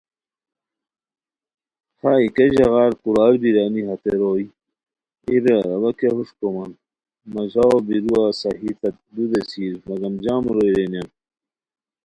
[1.97, 4.45] خائے کیہ ژاغار کُورار بیرانی ہتے روئے؟
[5.25, 6.71] ایے برار اوا کیہ ہوݰ کومان
[7.33, 11.09] مہ ژاؤ بیروا صحیح تت لُو دیسیر مگم جم روئے رینیان